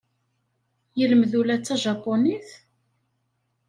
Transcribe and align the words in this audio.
Yelmed 0.99 1.31
ula 1.39 1.55
d 1.59 1.61
tajapunit? 1.63 2.49